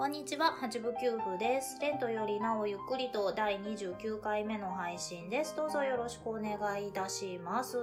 [0.00, 1.78] こんにちは、八部九夫です。
[1.78, 5.54] レントよりなおゆっくりと第29回目の配信です。
[5.54, 7.76] どうぞよろしくお願いいたします。
[7.76, 7.82] え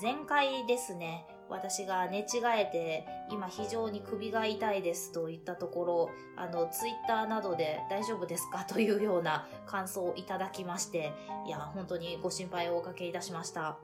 [0.00, 8.64] ー、前回ですね、私が寝違えて、今非常に首が痛いですと言ったところ、あの、ツイッターなどで大丈夫ですか？
[8.64, 11.12] というような感想をいただきまして、
[11.46, 13.78] いや、本当にご心配をおかけいたしました。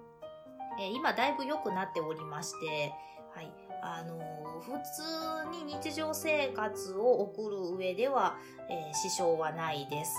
[0.80, 2.92] えー、今だいぶ良くなっておりまして、
[3.38, 3.52] はい。
[3.80, 4.18] あの
[4.60, 8.36] 普通に日常生活を送る上では、
[8.68, 10.16] えー、支障はないです。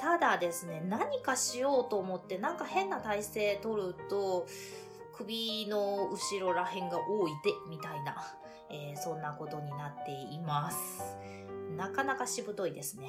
[0.00, 4.48] ただですね、何かしようと思ってなんか変な体勢取ると、
[5.16, 8.16] 首の後ろらへんが多いで、みたいな、
[8.68, 11.16] えー、そんなことになっています。
[11.76, 13.08] なかなかしぶといですね。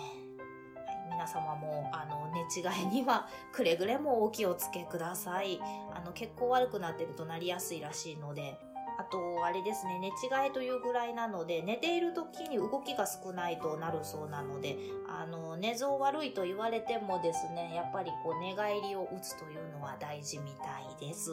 [1.09, 5.59] 皆様もあの寝違いにはくれぐれもお気をつけください。
[5.91, 8.59] あの血行悪くなってるとなりやすいらしいので、
[8.99, 21.31] あと、あれですね、寝違いというぐらいなので、寝ている時に動きが少ないとなるそうなので、あの、寝相悪いと言われてもですね、やっぱりこう、寝返りを打つというのは大事みたいです。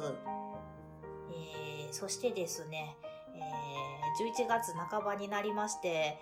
[1.30, 2.96] えー、そしてですね、
[3.34, 6.18] えー、11月半ばになりまして、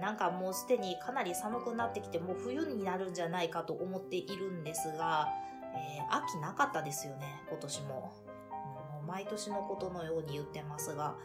[0.00, 5.28] なんかもうすでにかなり寒くなってきて、もう冬になるんじゃないかと思っているんですが、
[5.74, 8.12] えー、秋なかったですよね、今年も。
[9.10, 11.16] 毎年のことのように言ってますが、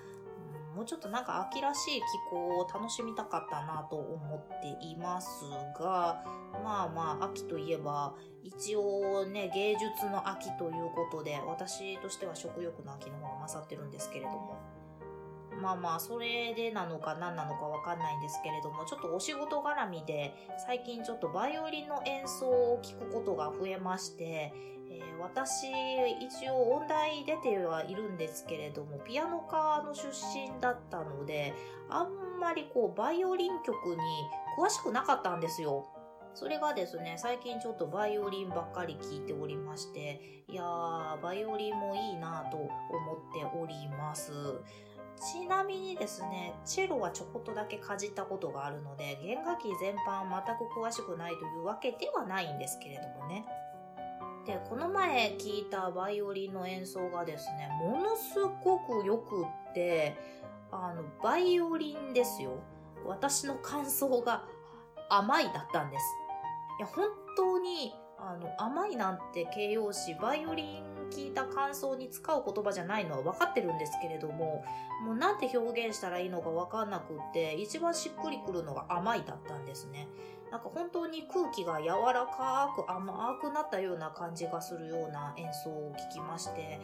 [0.72, 5.46] うん、もうちょっとなんか秋らしい気候を楽しみたかったなと思っています
[5.80, 6.24] が、
[6.64, 14.58] まあまあ秋といえば、一応ね、芸術の秋ということで、私としては食欲の秋の方が勝ってるんですけれども。
[15.62, 20.34] まあまあ、それでなのか何なのかわかんないんですけれども、ちょっとお仕事絡みで、
[20.66, 24.54] 最近ちょっとバイオリンの演奏を聞くことが増えまして、
[25.02, 25.68] え、私、
[26.20, 31.54] 一応音大出てはいるんですけれども、ピアノ科の出身だったので、
[31.90, 34.02] あんまりこう、バイオリン曲に
[34.58, 35.86] 詳しくなかったんですよ。
[36.34, 42.70] それがですね、最近ちょっとバイオリンばっかり聴いておりまして、いやー、バイオリンもいいなと思っ
[43.34, 44.32] ております。
[45.16, 53.46] ちなみにですね、チェロはちょこっとだけかじったことがあるので、弦楽器全般全く詳しくないというわけではないんですけれどもね。
[54.46, 60.16] で、この前聞いたバイオリンの演奏がですね、ものすごくよくって、
[60.72, 62.60] あの、バイオリンですよ。
[63.06, 64.44] 私の感想が
[65.10, 66.04] 甘いだったんです。
[66.80, 74.64] いや、本当に、あの、甘いなんて形容詞、バイオリン聞いた感想に使う言葉じゃないのは分かってるんですけれども、
[75.06, 80.08] もうなんて表現したらいいのか分かんなくって、一番しっくりくるのが甘いだったんですね。
[80.52, 86.80] なんか本当に空気が柔らかく甘くなったような感じがするような演奏を聞きまして、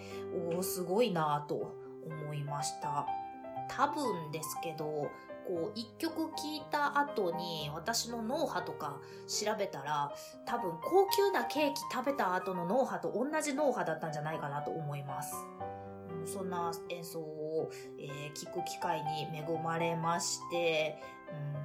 [0.53, 1.73] おお、すごいなぁと
[2.05, 3.05] 思いました。
[3.69, 5.09] 多分ですけど、
[5.51, 10.13] こう一曲聴いた後に私の脳波とか調べたら
[10.45, 15.35] 多分高級なケーキ食べた後の脳波と同じ脳波だったんじゃないかなと思います。
[16.25, 17.69] そんな演奏を、
[17.99, 21.01] えー、聞く機会に恵まれまして、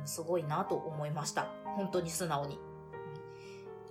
[0.00, 1.46] うん、すごいなと思いました。
[1.76, 2.58] 本当に素直に。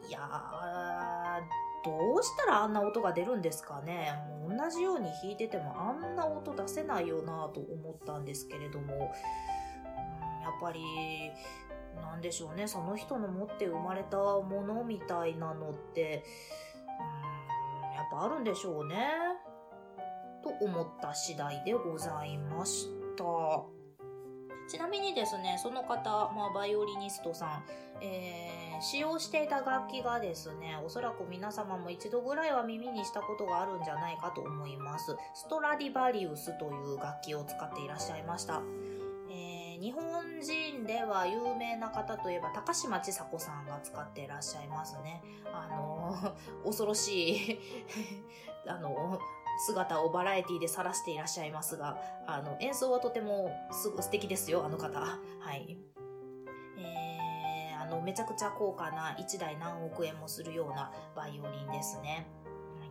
[0.10, 4.12] いやー、どうしたらあんな音が出るんですかね。
[4.42, 9.12] もう同じように弾いててもあんな音出せないよなと思ったんですけれども、
[10.46, 10.82] やっぱり、
[11.96, 12.68] なんでしょうね。
[12.68, 16.24] その人の持って生まれたものみたいなのって、
[17.84, 19.08] うん、やっぱあるんでしょうね。
[20.44, 23.24] と思った次第でございました。
[24.68, 27.64] ちなみにですね、その方、まあ、バイオリニストさん、
[28.02, 35.16] えー、使用していた楽器がですね、おそらく皆様も一度ぐらいは耳にしたことがあるんじゃないかと思います。
[35.34, 38.62] ストラディバリウスという楽器を使っていらっしゃいました。
[39.76, 40.04] え、日本
[40.42, 45.22] 人では有名な方といえば高島千佐子さんが使っていらっしゃいますね。
[45.54, 46.16] あの、
[46.66, 47.60] 恐ろしい
[48.68, 49.20] あの
[49.66, 55.00] 姿をバラエティで晒していらっしゃいますが、あの、演奏はとてもす素敵ですよ、あの方。
[55.00, 55.18] は
[55.54, 55.78] い。
[56.78, 62.28] えー、あの、めちゃくちゃ高価な1台何億円もするようなバイオリンですね。
[62.80, 62.90] はい、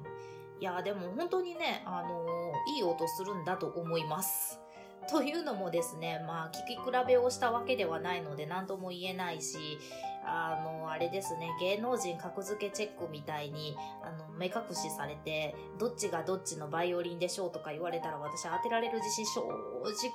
[0.61, 4.64] いや、でも本当にね、あのいい音するんだと思います。
[5.11, 9.79] というのもですね、まあ、聞き比べをしたわけではないので何とも言えないし、
[10.27, 19.43] あの、あれですね、芸能人格付けチェックみたいに、あの、目隠しされて、どっちがどっちのバイオリンでしょうとか言われたら私当てられる自信正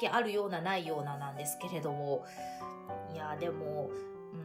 [0.01, 2.25] 直あるようなないようななんですけれども、
[3.13, 3.91] いや、でも、
[4.33, 4.37] う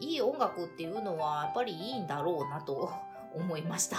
[0.00, 2.90] ん、いい音楽っていうのはやっぱりいいんだろうなと
[3.34, 3.96] 思いました。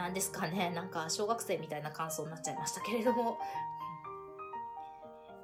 [0.00, 0.04] い。
[0.06, 3.38] なんですかね、なんか小学生みたいな感想になっちゃいましたけれども、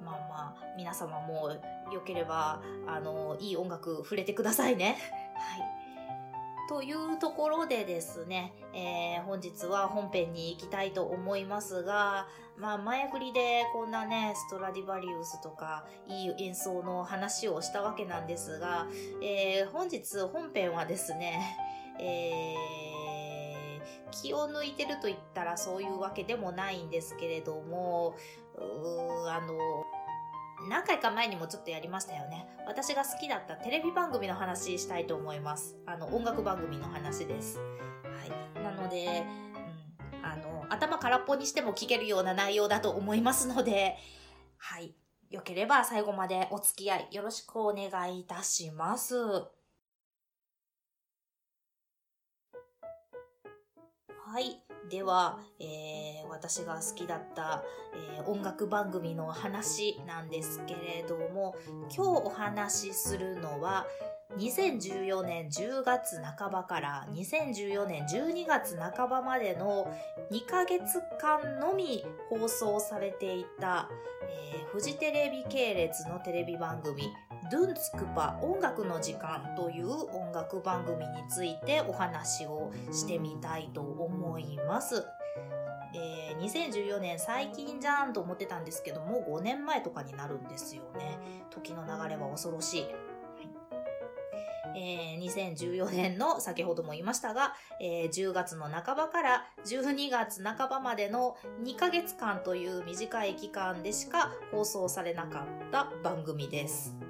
[0.02, 1.50] まあまあ、皆様も
[1.92, 4.96] よければ、あの、いい音楽触れてくださいね。
[5.36, 5.76] はい。
[6.68, 12.26] というところでですね、えー、本日は本編に行きたいと思いますが、
[12.56, 18.88] まあ前振りでこんなね、ストラディバリウスとかいい演奏の話をしたわけなんですが、
[19.22, 21.56] えー、本日本編はですね、
[22.00, 23.05] えー、
[24.10, 28.14] 気を抜いてると言ったらそういうわけでもないんですけれども、
[28.56, 29.84] うあの、
[30.68, 32.46] 何回か前にもちょっとやりましたよね。
[32.66, 35.76] 私が好きだったテレビ番組の話したいと思います。
[35.86, 37.58] あの、音楽番組の話です。
[37.58, 37.64] は
[38.26, 38.62] い。
[38.62, 39.24] なので、
[40.14, 43.96] うん、あの、頭空っぽにしても聞けるような内容だと思いますので、
[44.56, 44.94] はい。
[45.30, 49.16] よければ最後までお付き合いよろしくお願いいたします。
[54.36, 54.60] はい。
[54.90, 57.64] では、えー、私が好きだった、
[58.18, 63.86] えー、音楽番組の話なんですけれども、今日お話しするのは、
[64.36, 69.90] 2014年10月半ばから2014年12月半ばまでの
[70.30, 73.88] 2ヶ月間のみ放送されていた、
[74.28, 77.04] えー、フジテレビ系列のテレビ番組
[77.50, 85.06] ドゥンツクパ音楽の時間という音楽番組についてお話をしてみたいと思います。
[85.94, 91.18] えー、2014年最近じゃんと思ってたんですけども5年前とかになるんですよね。
[91.50, 92.86] 時の流れは恐ろしい。
[94.78, 107.05] えー、2014年の先ほども言いましたが、えー、10月の半ばから12月半ばまでの2ヶ月間という短い期間でしか放送されなかった番組です。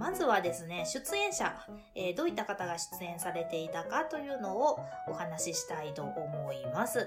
[0.00, 1.54] まずはですね、出演者、
[1.94, 7.06] えー、どういった方が出演されていたかというのをお話ししたいと思います。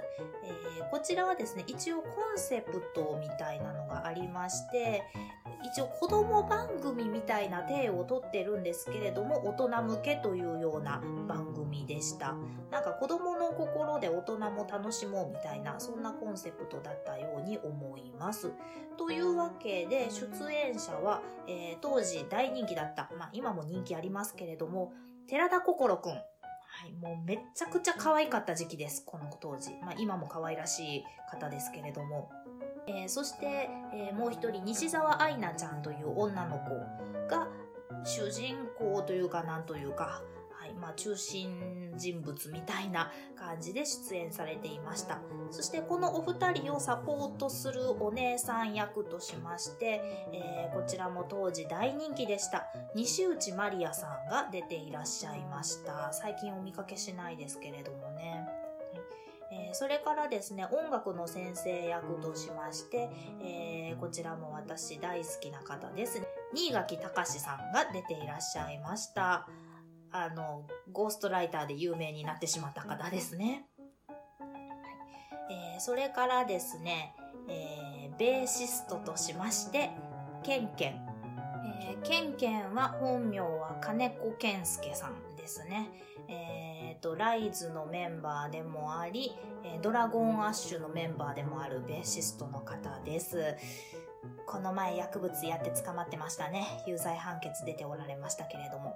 [0.77, 5.01] えー、こちらはですね、一応コンセプトみたいなのがありまして、
[5.63, 12.35] 一応子供番組みたいな体をとってるんですけれども、大人向けというような番組でした。
[12.69, 18.51] なんか子供の心で大人も楽しもうみたいな、そんなコンセプトだったように思います。
[18.97, 24.93] というわけで、出演者は、えー、当時大人気だだった、まあ今も人気ありますけれども、
[25.27, 26.11] 寺田心くん。
[26.11, 26.19] は
[26.87, 29.71] い、もうめっちゃくちゃ可愛かった時期です、この当時。
[29.81, 32.29] まあ今も可愛らしい方ですけれども。
[32.85, 36.71] えー、そして、えー、もう一人西澤愛菜ちゃんという女の子
[37.29, 37.47] が
[38.03, 40.21] 主人公というかなんというか、
[40.79, 45.19] まあ、中心人物みたいな感じで出演されていました。
[45.51, 50.01] そしてこのお二人をサポートするお姉さん役としまして、
[50.33, 52.67] えー、こちらも当時大人気でした。
[52.95, 56.11] 西内まりやさんが出ていらっしゃいました。
[56.11, 58.47] 最近お見かけしないですけれどもね。
[59.53, 63.09] えー、それからですね、音楽の先生役としまして、
[63.43, 66.21] えー、こちらも私大好きな方です。
[66.53, 69.47] 新垣隆さんが出ていらっしゃいました。
[70.13, 73.65] あの、ゴーストライターで有名になってしまった方ですね。
[75.49, 77.15] えー、それからですね、
[77.49, 79.89] えー、ベーシストとしまして、
[80.43, 81.13] ケンケン。
[81.65, 85.89] えー、ケンケンは本名は金子健介さんですね。
[86.27, 89.35] えっ、ー、と、ライズのメンバーでもあり、
[89.81, 93.55] ドラゴンアッシュのメンバーでもあるベーシストの方です。
[94.45, 96.83] この前薬物やって捕まってましたね。
[96.85, 98.95] 有罪判決出ておられましたけれども。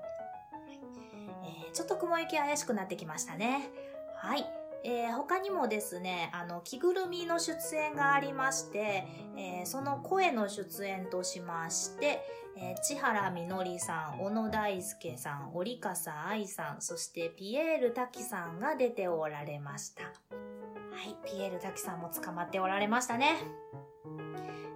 [1.78, 3.70] ちょっと雲行き怪しくなってきましたね。
[4.16, 4.48] はい。
[4.84, 9.06] えー、他にもですね、あの、着ぐるみの出演がありまして、
[9.38, 12.26] えー、その声の出演としまして、
[12.58, 20.02] えー、千原みのりさん、小野大輔さん、折笠愛さん、そしてピエール滝さんが出ておられました。
[20.02, 20.10] は
[21.04, 23.36] い、ピエール滝さんも捕まっておられましたね。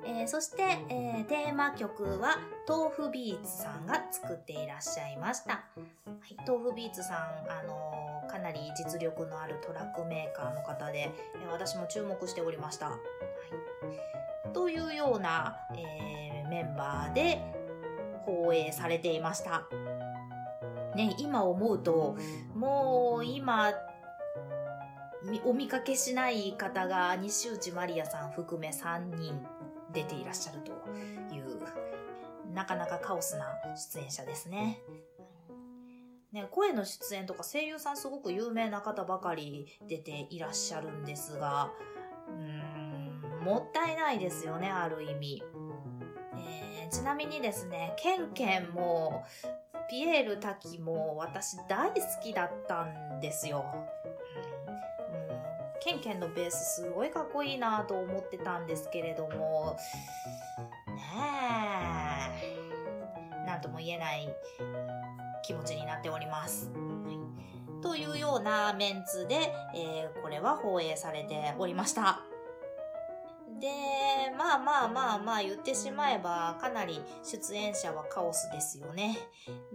[0.06, 5.64] えー、そして、えー、テーマ曲は豆腐ビーツさんが作っていらっしゃいました。
[6.22, 11.14] はい、豆腐ビーツさん、あの、かなり実力のあるトラックメーカーの方で、え、
[11.52, 12.90] 私も注目しておりました。
[12.90, 12.98] は
[14.46, 17.42] い、というような、えメンバーで、
[18.26, 19.68] 放映されていました。
[20.96, 22.16] ね、今思うと、
[22.54, 23.74] もう今、
[25.44, 29.44] お見かけしない方が西内まりやさん含め3人
[29.92, 30.72] 出ていらっしゃると
[31.34, 34.82] いう、なかなかカオスな出演者ですね。
[36.32, 41.72] ね、声の出演とか声優さんすごく有名な方ばかり出ていらっしゃるんですが、
[42.30, 45.44] うーん、もったいないですよね、ある意味。
[46.36, 49.26] えー、ちなみにですね、ケンケンも、
[49.90, 53.66] ピエール滝も私大好きだったんですよ。
[55.82, 59.76] ケンケンのベースすごいかっこいいなと思ってたんですけれども、
[60.88, 61.02] ね
[63.44, 64.30] え、なんとも言えない
[65.52, 66.70] 気持ちになっております。
[67.82, 72.22] というようなメンツで、えー、これは放映されておりました。
[73.60, 73.68] で、
[74.38, 79.18] まあまあまあまあ言ってしまえばかなり出演者はカオスですよね。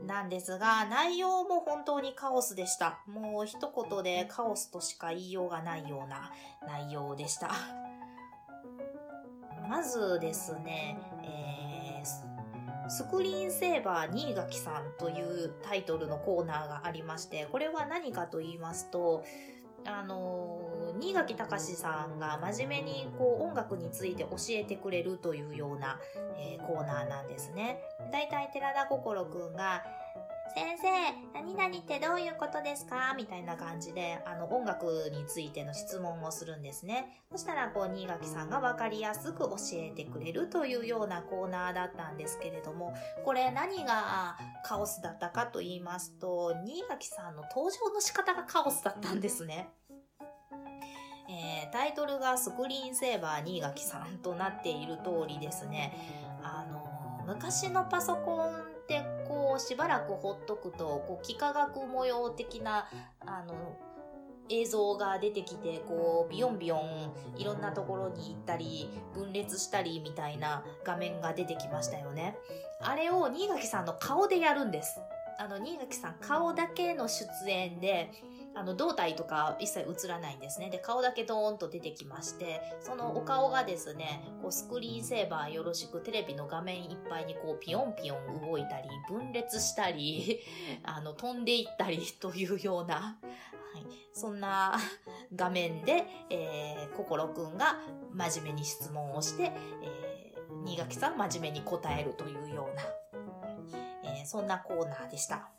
[0.07, 3.01] なんですが、内容も本当にカオスでした。
[3.07, 6.33] もう一言でカオスとしか言いようがないような
[6.67, 7.51] 内容でした。
[9.69, 10.97] まずですね、
[12.89, 19.25] スクリーンセーバー新垣さんというタイトルのコーナーがありまして、これは何かと言いますと、
[19.85, 26.01] あの新垣隆さんが真面目にこう音楽について教えてくれるというような、
[26.37, 27.81] えー、コーナーなんですね。
[28.13, 29.85] だいたい寺田心くんが、
[30.55, 30.89] 先生、
[31.35, 33.15] 何々ってどういうことですか？
[33.15, 37.23] みたいな感じで、あの、音楽についての質問をするんですね。
[37.31, 49.69] そしたら、こう、新垣さんがわかりやすく教えてくれるというようなコーナーだったんですけれども、これ何がカオスだったかと言いますと、新垣さんの登場の仕方がカオスだったんですね。
[51.29, 55.93] えー、タイトルがスクリーンセーバー新垣さんとなっている通りですね、
[56.43, 58.66] あの、昔のパソコン
[59.57, 62.89] ってこうしばらくほっとくと、こう幾何学模様的な、
[63.21, 63.77] あの、
[64.49, 72.37] 映像が出てきて、こう、ビヨンビヨン、いろんなところに行ったり、分裂したりみたいな画面が出てきましたよね。
[72.81, 75.01] あれを新垣さんの顔でやるんです。
[75.39, 78.11] あの、新垣さん顔だけの出演で、
[78.57, 80.71] あの、胴体とか一切映らないんですね。
[80.71, 90.41] で、顔だけドーンと出てきまして、そのお顔がですね、こうスクリーンセーバーよろしくテレビの画面いっぱいにこうピヨンピヨン動いたり、分裂したり、
[90.85, 93.19] あの、飛んでいったりというような、は
[93.79, 93.85] い、
[94.15, 94.79] そんな
[95.37, 97.77] 画面で、えー、心くんが
[98.11, 102.83] 真面目に質問をして、えー、新垣さん真面目に答えるというような、
[104.15, 105.51] えー、そんなコーナーでした。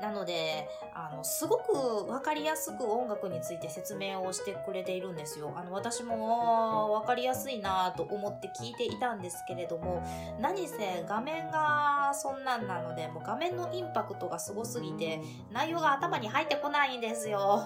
[0.00, 5.54] なので、あの、すごくわかりやすく音楽について説明をしてくれているんですよ。
[5.56, 10.02] あの、私もわかりやすいなと思って聞いていたんですけれども、
[10.40, 15.20] 何せ画面がそんなんなので、もう画面のインパクトがすごすぎて、
[15.52, 17.62] 内容が頭に入ってこないんですよ。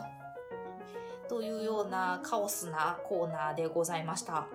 [1.29, 4.47] というようなカオスなコーナーでございました。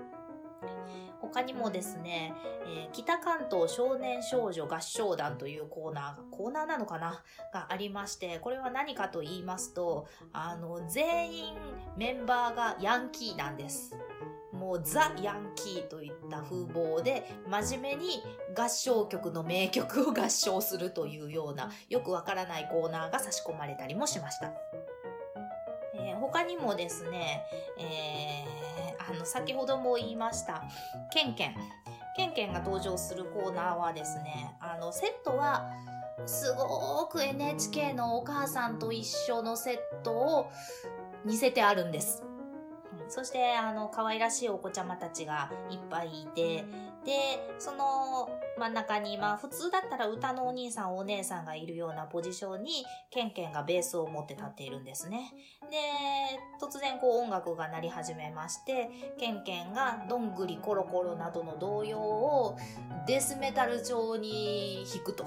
[1.34, 2.34] 他にもですね、
[2.66, 7.24] えー、北関東少年少女合唱団というコーナーが、コーナーなのかな？
[7.54, 11.56] がありまして、これは何かと言いますと、あの、全員
[11.98, 13.96] メンバーがヤンキーなんです。
[14.52, 18.22] もうザ・ヤンキーといった風貌で真面目に
[18.56, 24.52] 合唱曲の名曲を合唱するというようなよくわからないコーナーが差し込まれたりもしました。
[26.22, 27.44] 他にもですね、
[27.78, 30.64] えー、あの、先ほども言いました、
[31.12, 31.56] ケンケン。
[32.16, 35.72] ケンケンが登場するコーナーはですね、あの、セットは、
[36.26, 40.52] すごく NHK のお母さんと一緒のセットを
[41.26, 42.24] 似せてあるんです。
[43.08, 46.66] そして、あの、可愛らしいお子ちゃまたちがいっぱいいて、
[47.06, 48.30] で、その
[48.62, 55.34] 真ん中に、まあ普通だったら歌のお兄さんお姉さんがいるようなポジションに、ケンケンがベースを持って立っているんですね。
[55.72, 55.78] で、
[56.64, 62.56] 突然こう音楽が鳴り始めまして、ケンケンがどんぐりコロコロなどの童謡を
[63.08, 65.26] デスメタル調に弾くと。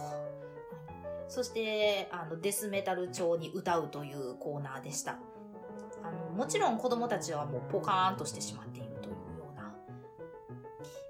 [1.27, 5.19] そして、あの、デスメタル調に歌うというコーナーでした。
[6.05, 9.75] あの、もちろん子供たちはもうポカーンとしてしまっているというような、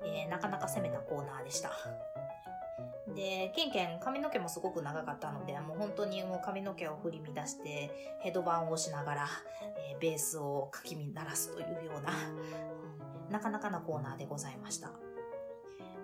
[0.06, 1.70] えー、なかなか攻めたコーナーでした。
[3.14, 9.28] で、ケンケン髪の毛もすごく長かったので、もう本当にもう髪の毛を振り乱して、ヘドバンをしながら、
[9.90, 12.12] えー、ベースをかき鳴らすというような、
[13.30, 14.90] なかなかなコーナーでございました。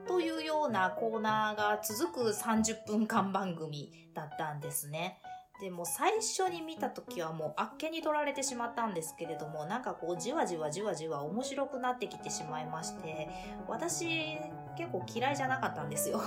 [0.07, 5.21] というようなコーナーが続く30分間番組だったんですね。
[5.61, 13.29] でも最初に見た時はもうあっけに取られてしまったんですけれども、なんかこうじわじわじわじわ面白くなってきてしまいまして、
[13.69, 14.39] 私
[14.77, 16.21] 結構嫌いじゃなかったんですよ。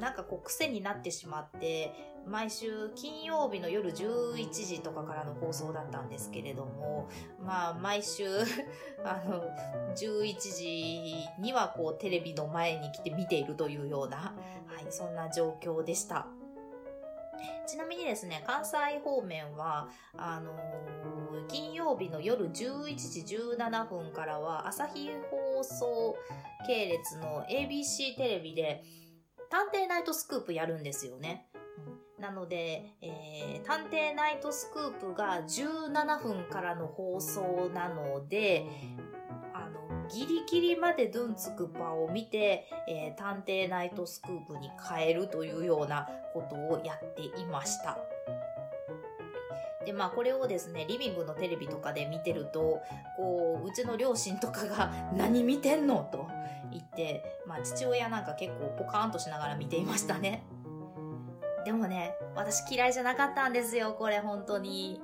[0.00, 1.92] なんかこう癖になってしまって
[2.26, 7.08] 毎週金曜日の夜11時とかからの放送だったんですけれども
[7.42, 8.26] まあ毎週
[9.04, 9.44] あの
[9.94, 14.34] 11時にはこうテレビの前に来て見ているというような、
[14.66, 16.26] はい、そんな状況でした。
[17.66, 26.16] ちなみにですね、関西方面は、あのー、金曜日の夜11時17分からは、朝日放送
[26.66, 28.82] 系列の ABC テレビで、
[29.50, 31.48] 探偵ナイトスクープやるんですよね。
[32.20, 38.66] なので、えー、探偵ナイトスクープが17分からの放送なので、
[39.52, 47.98] あの、ギリギリまでドゥンツクパを見て、えー、探偵ナイトスクープに変えるというようなことをやっていました。
[49.84, 52.80] で、まあこれをですね、リビングのテレビとかで見てると、
[53.16, 56.08] こう、うちの両親とかが何見てんの？
[56.12, 56.28] と
[57.00, 60.44] て、まあ父親なんか結構ポカーンとしながら見ていましたね。
[61.64, 65.02] でもね、私嫌いじゃなかったんですよ、これ本当に。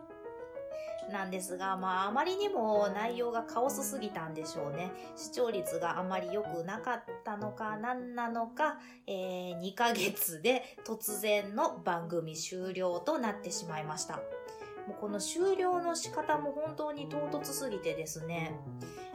[1.11, 4.91] なんですが、まあ、あまりにも内容がカオスすぎたんでしょうね。
[5.15, 14.17] 視聴率があまり良くなかったのか、何なのか、えー、2ヶ月で突然の番組終了となってしまいました。
[14.17, 18.59] もうこの終了の仕方も本当に唐突すぎてですね、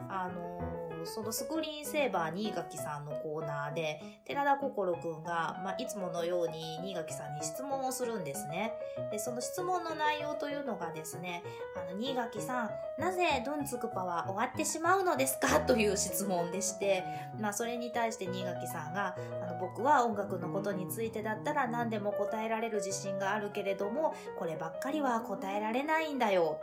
[0.08, 8.72] あのーそのスクリーンセーバー新垣さんのコーナーで、寺田心くんが、まあ、いつものように新垣さんに質問をするんですね。
[9.10, 11.42] で、その質問の内容というのがですね、
[11.76, 15.60] あの、新垣さん、なぜドンツクパは終わってしまうのですか？
[15.66, 17.04] という質問でして、
[17.40, 26.58] まあ、それに対して新垣さんが、あの、僕は音楽のことについてだったら何でも答えられる自信があるけれども、こればっかりは答えられないんだよ、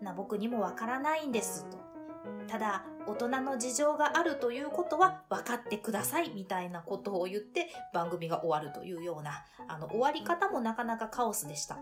[0.00, 0.04] と。
[0.04, 1.78] な、僕にもわからないんです、と。
[2.48, 11.78] ただ、大人の事情があるということは分かってくださいみたいなことを言って番組が終わるというような、あの、終わり方もなかなかカオスでした。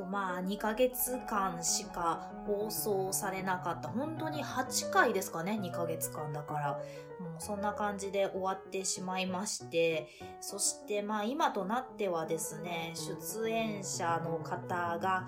[0.00, 3.88] とまあ2ヶ月間しか放送されなかった。
[3.88, 6.80] 本当に8回ですかね2ヶ月間だから。
[7.20, 10.08] もうそんな感じで終わってしまいまして。
[10.40, 15.26] そしてまあ今となってはですね出演者の方が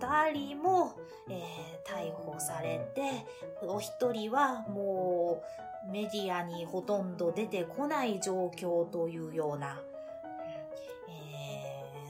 [0.00, 0.94] 2人も、
[1.28, 3.26] えー、逮捕されて
[3.62, 5.42] お一人はも
[5.88, 9.78] うメディアにほとんど出てこない状況というような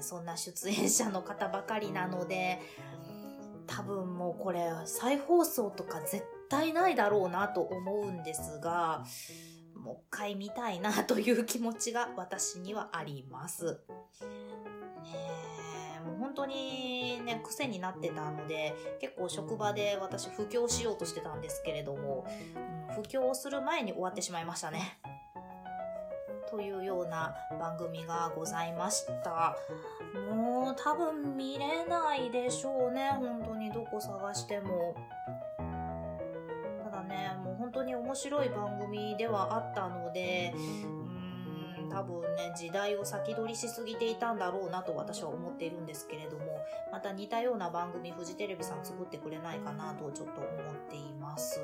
[0.05, 2.61] そんな出演者の方ばかりなので、
[3.67, 9.05] 多分もうこれ再放送とか絶対ないだろうなと思うんですが、
[9.75, 13.65] もう一回見たいなという気持ちが私にはあります。
[13.65, 15.11] ね
[15.99, 22.27] え、もう本当にね、癖になってたので、結構職場で私布教しようとしてたんですけれども、
[22.89, 25.01] うん、布教する前に終わってしまいましたね。
[26.55, 29.57] というような番組がございました。
[30.33, 33.11] もう多分見れないでしょうね。
[33.19, 34.95] 本当にどこ探しても。
[36.85, 51.61] ただね、もう本当に面白い番組ではあったので、うーん、多分ね、時代を先取りしすぎていたんだろうなと私は思っているんですけれども、また似たような番組、フジテレビさん作ってくれないかなとちょっと思っています。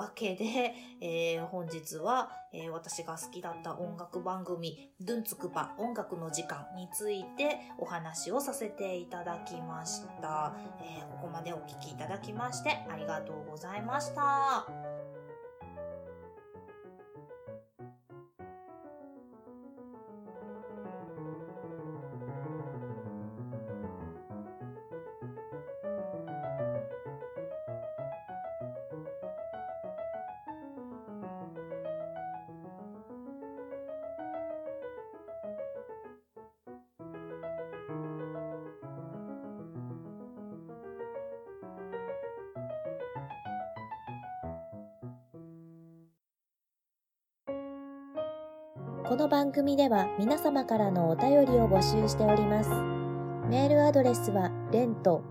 [0.00, 10.54] わけで、えー、本日は、えー、私が好きだった音楽番組、ドゥンツクパ音楽の時間についてお話をさせていただきました。
[10.82, 14.99] えー、ここまでお聴きいただきましてありがとうございました。
[49.06, 52.70] この番組では皆様からのお便りを募集しております。
[53.48, 55.24] メールアドレスは、レント